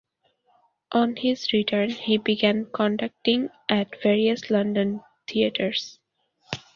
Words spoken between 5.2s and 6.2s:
theatres.